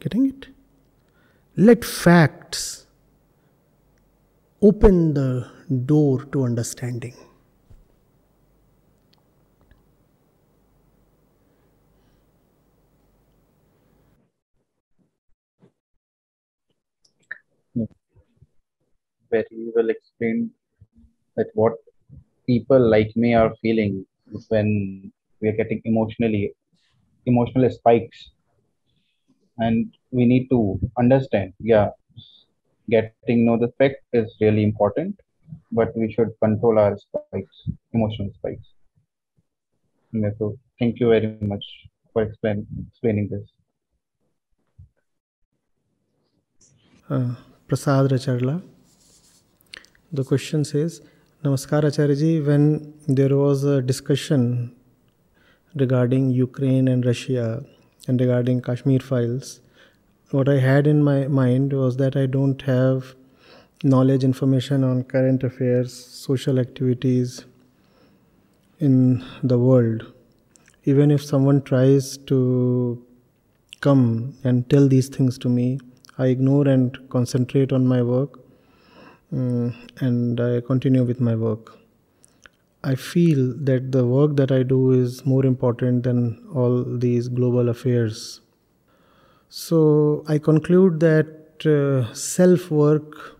Getting 0.00 0.28
it? 0.30 0.48
Let 1.56 1.84
facts 1.84 2.86
open 4.60 5.14
the 5.14 5.48
door 5.86 6.24
to 6.32 6.44
understanding. 6.44 7.14
Very 19.36 19.72
well 19.76 19.90
explained 19.90 20.50
that 21.36 21.48
what 21.54 21.74
people 22.46 22.82
like 22.94 23.12
me 23.16 23.34
are 23.34 23.52
feeling 23.62 24.04
when 24.48 25.12
we 25.40 25.48
are 25.48 25.56
getting 25.60 25.80
emotionally 25.84 26.52
emotional 27.26 27.70
spikes. 27.70 28.30
And 29.58 29.94
we 30.10 30.24
need 30.24 30.48
to 30.50 30.78
understand 30.98 31.52
yeah 31.60 31.90
getting 32.90 33.44
know 33.46 33.56
the 33.58 33.72
fact 33.78 33.96
is 34.12 34.34
really 34.40 34.64
important 34.64 35.14
but 35.70 35.96
we 35.96 36.12
should 36.12 36.30
control 36.42 36.78
our 36.78 36.96
spikes 36.98 37.56
emotional 37.92 38.30
spikes. 38.38 38.68
So 40.38 40.56
thank 40.78 41.00
you 41.00 41.08
very 41.08 41.38
much 41.40 41.64
for 42.12 42.22
explain, 42.22 42.66
explaining 42.88 43.28
this. 43.30 43.46
Uh, 47.08 47.34
prasad 47.68 48.10
racharla 48.12 48.62
the 50.12 50.24
question 50.24 50.64
says, 50.64 51.00
Namaskar 51.42 51.82
Acharyaji, 51.84 52.46
when 52.46 52.92
there 53.08 53.34
was 53.34 53.64
a 53.64 53.80
discussion 53.80 54.76
regarding 55.74 56.30
Ukraine 56.30 56.86
and 56.86 57.04
Russia 57.06 57.64
and 58.06 58.20
regarding 58.20 58.60
Kashmir 58.60 59.00
files, 59.00 59.60
what 60.30 60.48
I 60.50 60.58
had 60.58 60.86
in 60.86 61.02
my 61.02 61.28
mind 61.28 61.72
was 61.72 61.96
that 61.96 62.14
I 62.14 62.26
don't 62.26 62.60
have 62.62 63.14
knowledge, 63.82 64.22
information 64.22 64.84
on 64.84 65.02
current 65.04 65.42
affairs, 65.44 65.94
social 65.94 66.58
activities 66.58 67.46
in 68.80 69.24
the 69.42 69.58
world. 69.58 70.12
Even 70.84 71.10
if 71.10 71.24
someone 71.24 71.62
tries 71.62 72.18
to 72.18 73.02
come 73.80 74.34
and 74.44 74.68
tell 74.68 74.88
these 74.88 75.08
things 75.08 75.38
to 75.38 75.48
me, 75.48 75.80
I 76.18 76.26
ignore 76.26 76.68
and 76.68 76.98
concentrate 77.08 77.72
on 77.72 77.86
my 77.86 78.02
work 78.02 78.41
Mm, 79.32 79.74
and 80.00 80.40
I 80.40 80.60
continue 80.60 81.02
with 81.02 81.20
my 81.20 81.34
work. 81.34 81.76
I 82.84 82.96
feel 82.96 83.54
that 83.64 83.92
the 83.92 84.06
work 84.06 84.36
that 84.36 84.52
I 84.52 84.62
do 84.62 84.90
is 84.92 85.24
more 85.24 85.46
important 85.46 86.02
than 86.02 86.46
all 86.54 86.84
these 86.84 87.28
global 87.28 87.70
affairs. 87.70 88.40
So 89.48 90.24
I 90.26 90.38
conclude 90.38 91.00
that 91.00 91.64
uh, 91.66 92.12
self 92.14 92.70
work 92.70 93.38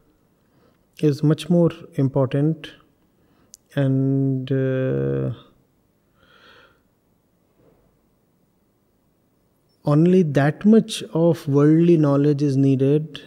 is 1.00 1.22
much 1.22 1.50
more 1.50 1.70
important 1.96 2.72
and 3.74 4.50
uh, 4.52 5.32
only 9.84 10.22
that 10.22 10.64
much 10.64 11.02
of 11.14 11.46
worldly 11.46 11.96
knowledge 11.96 12.42
is 12.42 12.56
needed 12.56 13.20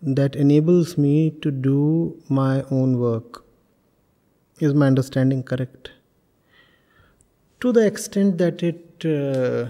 that 0.00 0.36
enables 0.36 0.96
me 0.96 1.30
to 1.42 1.50
do 1.50 2.20
my 2.28 2.62
own 2.70 2.98
work. 2.98 3.44
Is 4.60 4.74
my 4.74 4.86
understanding 4.86 5.42
correct? 5.42 5.90
To 7.60 7.72
the 7.72 7.86
extent 7.86 8.38
that 8.38 8.62
it 8.62 9.04
uh, 9.04 9.68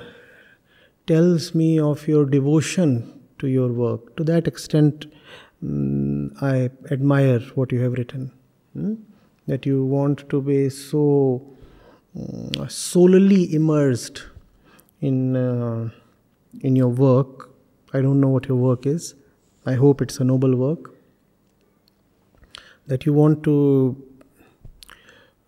tells 1.06 1.54
me 1.54 1.78
of 1.80 2.06
your 2.06 2.26
devotion 2.26 3.20
to 3.38 3.48
your 3.48 3.68
work, 3.68 4.16
to 4.16 4.24
that 4.24 4.46
extent, 4.46 5.06
um, 5.62 6.32
I 6.42 6.70
admire 6.90 7.40
what 7.54 7.72
you 7.72 7.80
have 7.80 7.92
written. 7.92 8.32
Hmm? 8.74 8.94
That 9.46 9.64
you 9.64 9.84
want 9.84 10.28
to 10.28 10.42
be 10.42 10.68
so 10.68 11.42
um, 12.14 12.68
solely 12.68 13.54
immersed 13.54 14.24
in 15.00 15.36
uh, 15.36 15.88
in 16.60 16.76
your 16.76 16.88
work. 16.88 17.48
I 17.94 18.02
don't 18.02 18.20
know 18.20 18.28
what 18.28 18.46
your 18.46 18.58
work 18.58 18.84
is 18.84 19.14
I 19.70 19.74
hope 19.74 20.00
it's 20.00 20.18
a 20.18 20.24
noble 20.24 20.54
work. 20.56 20.90
That 22.86 23.04
you 23.04 23.12
want 23.12 23.42
to 23.44 23.56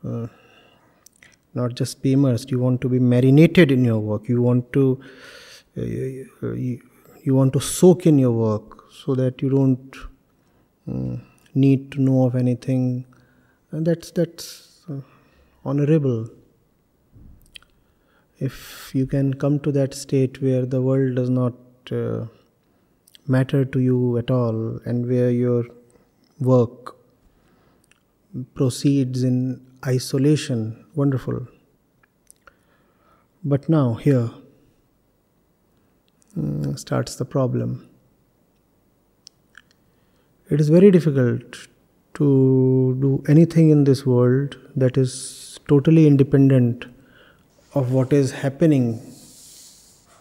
uh, 0.06 0.26
not 1.54 1.74
just 1.74 2.02
be 2.02 2.12
immersed, 2.12 2.50
you 2.50 2.58
want 2.58 2.80
to 2.82 2.88
be 2.88 2.98
marinated 2.98 3.70
in 3.70 3.84
your 3.84 3.98
work. 3.98 4.28
You 4.28 4.42
want 4.42 4.72
to 4.74 5.00
uh, 5.76 5.82
you, 5.82 7.34
want 7.34 7.52
to 7.54 7.60
soak 7.60 8.06
in 8.06 8.18
your 8.18 8.32
work 8.32 8.84
so 8.92 9.14
that 9.14 9.40
you 9.40 9.50
don't 9.50 9.96
uh, 10.90 11.16
need 11.54 11.90
to 11.92 12.02
know 12.02 12.24
of 12.24 12.34
anything. 12.34 13.06
And 13.70 13.86
that's 13.86 14.10
that's 14.10 14.82
uh, 14.90 15.00
honorable. 15.64 16.28
If 18.38 18.90
you 18.94 19.06
can 19.06 19.32
come 19.34 19.60
to 19.60 19.72
that 19.72 19.94
state 19.94 20.42
where 20.42 20.66
the 20.66 20.82
world 20.82 21.14
does 21.14 21.30
not 21.30 21.54
uh, 21.92 22.26
matter 23.26 23.64
to 23.64 23.80
you 23.80 24.18
at 24.18 24.30
all 24.30 24.78
and 24.84 25.06
where 25.08 25.30
your 25.30 25.64
work 26.38 26.96
proceeds 28.54 29.22
in 29.22 29.64
isolation, 29.86 30.84
wonderful. 30.94 31.46
But 33.42 33.68
now, 33.68 33.94
here 33.94 34.30
mm, 36.36 36.78
starts 36.78 37.16
the 37.16 37.24
problem. 37.24 37.88
It 40.50 40.60
is 40.60 40.68
very 40.68 40.90
difficult 40.90 41.68
to 42.14 42.98
do 43.00 43.22
anything 43.28 43.70
in 43.70 43.84
this 43.84 44.04
world 44.04 44.56
that 44.76 44.96
is 44.98 45.58
totally 45.68 46.06
independent 46.06 46.84
of 47.74 47.92
what 47.92 48.12
is 48.12 48.32
happening 48.32 49.00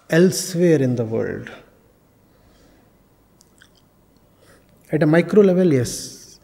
elsewhere 0.10 0.82
in 0.82 0.96
the 0.96 1.04
world. 1.04 1.52
At 4.92 5.04
a 5.04 5.06
micro 5.06 5.44
level, 5.44 5.72
yes, 5.72 6.40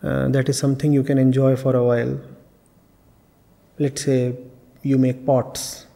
uh, 0.00 0.28
that 0.28 0.48
is 0.48 0.56
something 0.56 0.92
you 0.92 1.02
can 1.02 1.18
enjoy 1.18 1.56
for 1.56 1.74
a 1.74 1.82
while. 1.82 2.20
Let's 3.80 4.04
say 4.04 4.36
you 4.82 4.96
make 4.96 5.26
pots, 5.26 5.86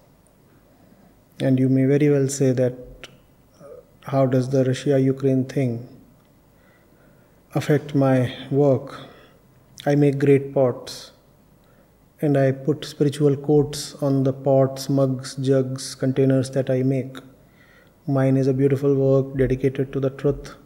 and 1.39 1.57
you 1.57 1.69
may 1.69 1.85
very 1.85 2.11
well 2.11 2.27
say 2.27 2.51
that 2.51 2.75
uh, 3.61 3.67
how 4.07 4.27
does 4.27 4.49
the 4.49 4.65
Russia 4.65 4.99
Ukraine 4.99 5.45
thing 5.45 5.89
affect 7.55 7.95
my 7.95 8.35
work? 8.51 8.99
I 9.87 9.95
make 9.95 10.19
great 10.19 10.53
pots 10.53 11.13
and 12.21 12.37
I 12.37 12.51
put 12.51 12.85
spiritual 12.85 13.37
quotes 13.37 13.95
on 14.03 14.25
the 14.25 14.33
pots, 14.33 14.89
mugs, 14.89 15.37
jugs, 15.37 15.95
containers 15.95 16.51
that 16.51 16.71
I 16.71 16.83
make. 16.83 17.19
Mine 18.09 18.37
is 18.37 18.49
a 18.49 18.53
beautiful 18.53 18.95
work 18.97 19.37
dedicated 19.37 19.93
to 19.93 20.01
the 20.01 20.11
truth 20.11 20.57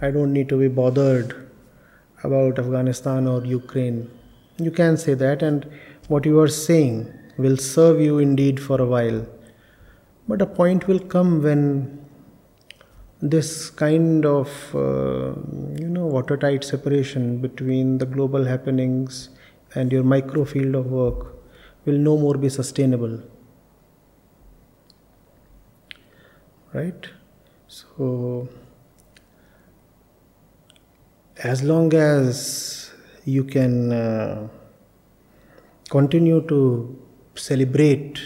I 0.00 0.10
don't 0.10 0.32
need 0.32 0.48
to 0.50 0.58
be 0.58 0.68
bothered 0.68 1.34
about 2.22 2.58
Afghanistan 2.58 3.26
or 3.26 3.44
Ukraine. 3.44 4.10
You 4.58 4.70
can 4.70 4.96
say 4.96 5.14
that, 5.14 5.42
and 5.42 5.68
what 6.08 6.24
you 6.24 6.38
are 6.40 6.48
saying 6.48 7.12
will 7.36 7.56
serve 7.56 8.00
you 8.00 8.18
indeed 8.18 8.60
for 8.60 8.80
a 8.80 8.86
while. 8.86 9.26
But 10.28 10.42
a 10.42 10.46
point 10.46 10.86
will 10.86 11.00
come 11.00 11.42
when 11.42 11.98
this 13.20 13.70
kind 13.70 14.24
of 14.24 14.48
uh, 14.74 15.34
you 15.80 15.88
know 15.88 16.06
watertight 16.06 16.62
separation 16.62 17.38
between 17.38 17.98
the 17.98 18.06
global 18.06 18.44
happenings 18.44 19.30
and 19.74 19.90
your 19.90 20.04
micro 20.04 20.44
field 20.44 20.76
of 20.76 20.86
work 20.86 21.34
will 21.84 21.98
no 21.98 22.16
more 22.16 22.34
be 22.34 22.48
sustainable 22.48 23.20
right 26.72 27.08
so 27.66 28.48
as 31.44 31.62
long 31.62 31.92
as 31.94 32.90
you 33.24 33.44
can 33.44 33.92
uh, 33.92 34.48
continue 35.90 36.40
to 36.48 36.98
celebrate 37.34 38.18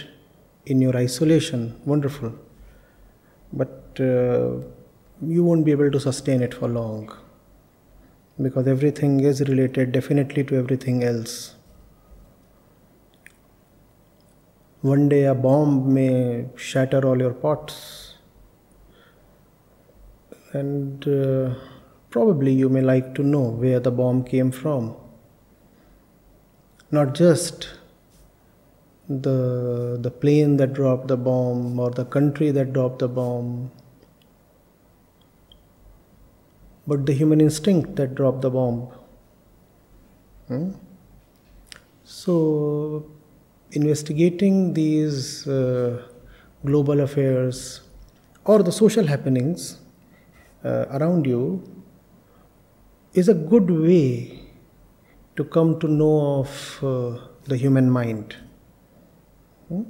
in 0.66 0.80
your 0.80 0.96
isolation 0.96 1.78
wonderful 1.84 2.32
but 3.52 4.00
uh, 4.00 4.56
you 5.26 5.44
won't 5.44 5.64
be 5.64 5.70
able 5.70 5.90
to 5.90 6.00
sustain 6.00 6.42
it 6.42 6.54
for 6.54 6.68
long 6.68 7.12
because 8.40 8.66
everything 8.66 9.20
is 9.20 9.40
related 9.42 9.92
definitely 9.92 10.42
to 10.44 10.56
everything 10.56 11.04
else. 11.04 11.54
One 14.80 15.08
day 15.08 15.24
a 15.24 15.34
bomb 15.34 15.94
may 15.94 16.46
shatter 16.56 17.06
all 17.06 17.18
your 17.18 17.34
pots, 17.34 18.14
and 20.52 21.06
uh, 21.06 21.54
probably 22.12 22.52
you 22.52 22.68
may 22.68 22.80
like 22.80 23.14
to 23.16 23.22
know 23.22 23.42
where 23.64 23.80
the 23.80 23.90
bomb 23.90 24.22
came 24.22 24.50
from. 24.52 24.94
Not 26.90 27.14
just 27.14 27.68
the, 29.08 29.98
the 30.00 30.10
plane 30.10 30.56
that 30.58 30.74
dropped 30.74 31.08
the 31.08 31.16
bomb 31.16 31.78
or 31.80 31.90
the 31.90 32.04
country 32.04 32.50
that 32.50 32.72
dropped 32.72 32.98
the 33.00 33.08
bomb 33.08 33.70
but 36.86 37.06
the 37.06 37.12
human 37.12 37.40
instinct 37.40 37.96
that 37.96 38.14
dropped 38.14 38.42
the 38.42 38.50
bomb. 38.50 38.88
Hmm? 40.48 40.70
So, 42.04 43.10
investigating 43.70 44.74
these 44.74 45.46
uh, 45.46 46.02
global 46.64 47.00
affairs 47.00 47.82
or 48.44 48.62
the 48.62 48.72
social 48.72 49.06
happenings 49.06 49.78
uh, 50.64 50.86
around 50.90 51.26
you 51.26 51.62
is 53.14 53.28
a 53.28 53.34
good 53.34 53.70
way 53.70 54.40
to 55.36 55.44
come 55.44 55.78
to 55.80 55.88
know 55.88 56.40
of 56.40 56.78
uh, 56.82 57.18
the 57.44 57.56
human 57.56 57.90
mind. 57.90 58.36
Hmm? 59.68 59.82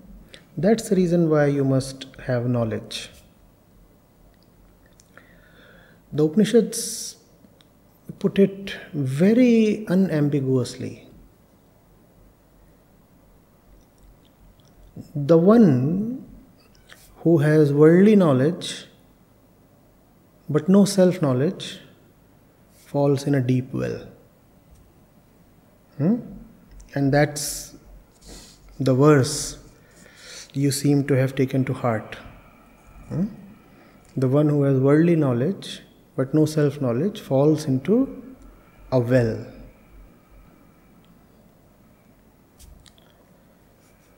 That's 0.57 0.89
the 0.89 0.97
reason 0.97 1.31
why 1.31 1.47
you 1.47 1.65
must 1.65 2.07
have 2.27 2.47
knowledge. 2.47 3.11
The 6.13 6.25
Upanishads 6.25 7.17
put 8.19 8.39
it 8.39 8.77
very 8.93 9.87
unambiguously. 9.89 11.09
The 15.15 15.39
one 15.39 16.27
who 17.19 17.39
has 17.39 17.73
worldly 17.73 18.17
knowledge 18.17 18.87
but 20.51 20.69
no 20.69 20.85
self 20.85 21.23
knowledge 21.23 21.79
falls 22.93 23.27
in 23.27 23.35
a 23.35 23.41
deep 23.41 23.73
well. 23.73 24.01
Hmm? 25.99 26.17
And 26.95 27.13
that's 27.13 27.75
the 28.79 28.95
verse 28.95 29.59
you 30.53 30.71
seem 30.71 31.07
to 31.07 31.15
have 31.15 31.35
taken 31.35 31.65
to 31.65 31.73
heart. 31.73 32.19
Hmm? 33.09 33.27
The 34.17 34.29
one 34.29 34.49
who 34.49 34.63
has 34.65 34.79
worldly 34.79 35.17
knowledge 35.17 35.81
but 36.17 36.35
no 36.35 36.45
self 36.45 36.81
knowledge 36.81 37.21
falls 37.21 37.65
into 37.65 37.97
a 38.91 39.01
well. 39.01 39.47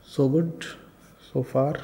So 0.04 0.28
good, 0.28 0.66
so 1.32 1.42
far. 1.42 1.74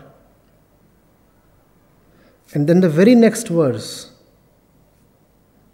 And 2.53 2.69
then 2.69 2.81
the 2.81 2.89
very 2.89 3.15
next 3.15 3.49
verse, 3.49 4.13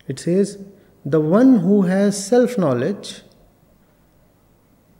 it 0.06 0.18
says, 0.18 0.58
The 1.08 1.20
one 1.20 1.60
who 1.60 1.82
has 1.82 2.16
self 2.26 2.58
knowledge 2.58 3.22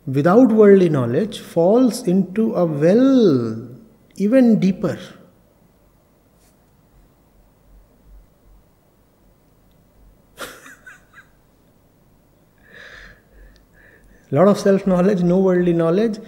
without 0.05 0.53
worldly 0.53 0.87
knowledge 0.87 1.39
falls 1.39 2.07
into 2.07 2.55
a 2.55 2.65
well 2.65 3.67
even 4.15 4.57
deeper. 4.57 4.97
lot 14.31 14.47
of 14.47 14.57
self 14.57 14.87
knowledge, 14.87 15.23
no 15.23 15.39
worldly 15.39 15.73
knowledge, 15.73 16.19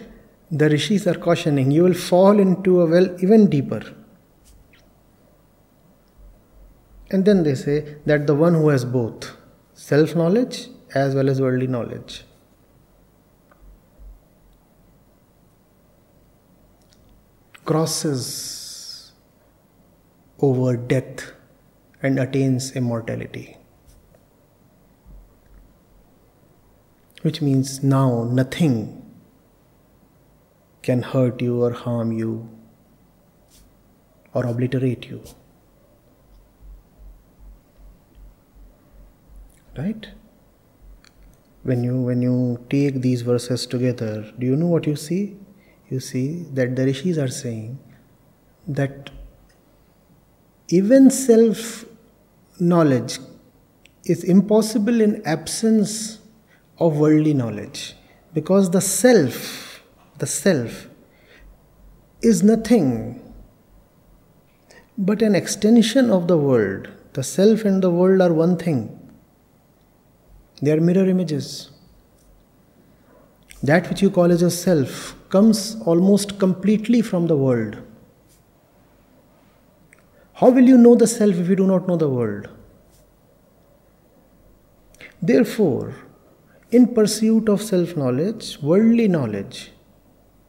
the 0.52 0.68
rishis 0.68 1.08
are 1.08 1.16
cautioning 1.16 1.72
you 1.72 1.84
will 1.84 1.94
fall 1.94 2.38
into 2.38 2.82
a 2.82 2.86
well 2.86 3.16
even 3.24 3.50
deeper. 3.50 3.82
And 7.12 7.24
then 7.24 7.44
they 7.44 7.56
say 7.56 7.96
that 8.06 8.28
the 8.28 8.36
one 8.36 8.56
who 8.56 8.68
has 8.68 8.84
both 8.84 9.39
self 9.80 10.14
knowledge 10.14 10.58
as 10.94 11.16
well 11.16 11.30
as 11.30 11.40
worldly 11.42 11.68
knowledge. 11.68 12.24
crosses 17.70 19.12
over 20.42 20.76
death 20.76 21.24
and 22.02 22.20
attains 22.24 22.72
immortality. 22.82 23.44
which 27.22 27.42
means 27.42 27.84
now 27.84 28.24
nothing 28.40 28.76
can 30.82 31.02
hurt 31.02 31.42
you 31.42 31.62
or 31.64 31.72
harm 31.72 32.14
you 32.14 32.32
or 34.34 34.46
obliterate 34.46 35.08
you. 35.10 35.22
Right? 39.78 40.08
When 41.64 41.84
you 41.84 42.02
when 42.02 42.22
you 42.22 42.66
take 42.70 43.02
these 43.02 43.22
verses 43.22 43.66
together, 43.66 44.32
do 44.40 44.46
you 44.46 44.56
know 44.56 44.68
what 44.68 44.88
you 44.88 44.96
see? 44.96 45.38
You 45.90 46.00
see 46.00 46.44
that 46.54 46.76
the 46.76 46.86
rishis 46.86 47.18
are 47.18 47.28
saying 47.28 47.80
that 48.68 49.10
even 50.70 51.10
self 51.10 51.86
knowledge 52.60 53.20
is 54.06 54.24
impossible 54.24 55.02
in 55.02 55.22
absence 55.26 56.20
of 56.80 56.98
worldly 56.98 57.34
knowledge 57.34 57.96
because 58.34 58.70
the 58.72 58.82
self 58.82 59.82
the 60.20 60.28
self 60.28 60.88
is 62.22 62.44
nothing 62.44 62.88
but 64.98 65.22
an 65.22 65.36
extension 65.36 66.10
of 66.12 66.28
the 66.28 66.38
world 66.38 66.90
the 67.14 67.24
self 67.24 67.66
and 67.66 67.82
the 67.82 67.90
world 67.90 68.22
are 68.22 68.34
one 68.34 68.58
thing 68.58 68.99
they 70.62 70.72
are 70.72 70.82
mirror 70.90 71.08
images 71.16 71.72
that 73.62 73.90
which 73.90 74.02
you 74.02 74.10
call 74.10 74.32
as 74.32 74.42
a 74.42 74.52
self 74.52 75.16
comes 75.30 75.62
almost 75.94 76.38
completely 76.40 77.02
from 77.02 77.28
the 77.28 77.38
world 77.46 77.78
how 80.42 80.50
will 80.50 80.70
you 80.74 80.78
know 80.78 80.96
the 80.96 81.08
self 81.16 81.42
if 81.46 81.50
you 81.50 81.58
do 81.64 81.68
not 81.72 81.88
know 81.88 81.98
the 82.06 82.10
world 82.10 82.48
therefore 85.34 85.96
in 86.72 86.94
pursuit 86.94 87.50
of 87.50 87.62
self 87.62 87.96
knowledge, 87.98 88.60
worldly 88.62 89.08
knowledge 89.08 89.72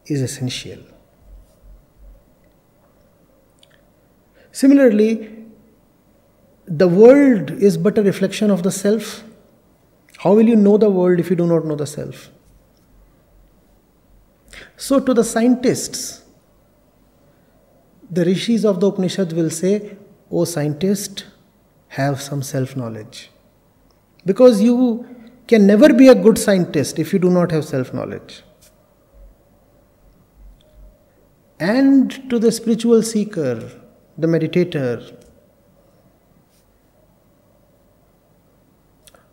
is 0.06 0.20
essential. 0.20 0.78
Similarly, 4.52 5.46
the 6.66 6.88
world 6.88 7.50
is 7.50 7.78
but 7.78 7.96
a 7.96 8.02
reflection 8.02 8.50
of 8.50 8.62
the 8.62 8.70
self. 8.70 9.24
How 10.22 10.34
will 10.34 10.46
you 10.46 10.56
know 10.56 10.76
the 10.76 10.90
world 10.90 11.18
if 11.18 11.30
you 11.30 11.36
do 11.36 11.46
not 11.46 11.64
know 11.64 11.76
the 11.76 11.86
self? 11.86 12.30
So, 14.76 15.00
to 15.00 15.14
the 15.14 15.24
scientists, 15.24 16.22
the 18.10 18.26
rishis 18.26 18.66
of 18.66 18.80
the 18.80 18.88
Upanishad 18.88 19.32
will 19.32 19.48
say, 19.48 19.96
O 20.30 20.44
scientist, 20.44 21.24
have 21.88 22.20
some 22.20 22.42
self 22.42 22.76
knowledge. 22.76 23.30
Because 24.26 24.60
you 24.60 25.06
can 25.46 25.66
never 25.66 25.92
be 25.94 26.08
a 26.08 26.14
good 26.14 26.36
scientist 26.36 26.98
if 26.98 27.14
you 27.14 27.18
do 27.18 27.30
not 27.30 27.50
have 27.50 27.64
self 27.64 27.94
knowledge. 27.94 28.42
And 31.58 32.28
to 32.28 32.38
the 32.38 32.52
spiritual 32.52 33.02
seeker, 33.02 33.70
the 34.18 34.26
meditator, 34.26 35.19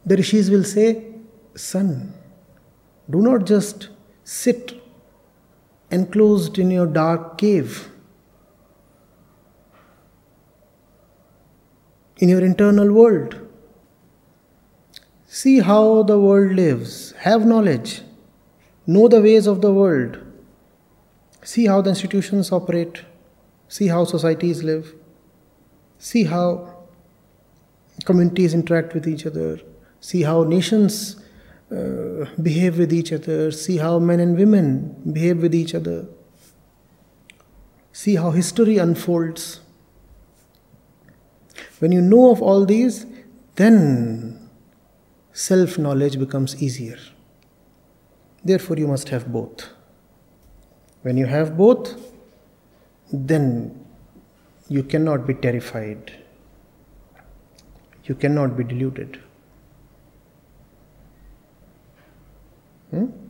the 0.08 0.15
rishis 0.15 0.50
will 0.50 0.63
say, 0.63 0.88
Son, 1.56 2.13
Do 3.10 3.22
not 3.22 3.46
just 3.46 3.89
sit 4.24 4.82
enclosed 5.91 6.58
in 6.60 6.72
your 6.72 6.86
dark 6.86 7.38
cave, 7.38 7.89
in 12.17 12.30
your 12.30 12.43
internal 12.46 12.91
world. 12.93 13.36
See 15.26 15.60
how 15.60 16.04
the 16.04 16.20
world 16.20 16.56
lives, 16.56 17.12
have 17.28 17.46
knowledge, 17.46 18.02
know 18.86 19.08
the 19.10 19.22
ways 19.22 19.46
of 19.46 19.62
the 19.62 19.74
world, 19.74 20.17
see 21.43 21.65
how 21.65 21.82
the 21.82 21.89
institutions 21.89 22.52
operate, 22.52 23.04
see 23.67 23.88
how 23.88 24.06
societies 24.06 24.63
live, 24.63 24.93
see 25.98 26.24
how 26.24 26.76
communities 28.06 28.54
interact 28.54 28.93
with 28.93 29.08
each 29.08 29.26
other, 29.26 29.60
see 30.00 30.24
how 30.24 30.44
nations 30.44 31.18
uh, 31.72 32.26
behave 32.42 32.78
with 32.78 32.94
each 32.94 33.12
other, 33.12 33.52
see 33.52 33.78
how 33.78 34.00
men 34.00 34.20
and 34.20 34.38
women 34.38 34.96
behave 35.12 35.42
with 35.42 35.54
each 35.54 35.76
other, 35.76 36.08
see 37.92 38.16
how 38.16 38.32
history 38.32 38.78
unfolds. 38.78 39.60
When 41.80 41.92
you 41.92 42.02
know 42.02 42.32
of 42.32 42.42
all 42.42 42.66
these, 42.66 43.06
then 43.56 44.50
self 45.34 45.78
knowledge 45.78 46.18
becomes 46.18 46.62
easier. 46.62 46.98
Therefore, 48.44 48.78
you 48.78 48.88
must 48.88 49.10
have 49.10 49.32
both. 49.32 49.70
When 51.02 51.18
you 51.18 51.26
have 51.26 51.58
both, 51.58 51.96
then 53.12 53.86
you 54.70 54.84
cannot 54.84 55.26
be 55.28 55.34
terrified, 55.34 56.12
you 58.06 58.16
cannot 58.16 58.58
be 58.58 58.64
deluded. 58.64 59.20
Hmm? 62.91 63.27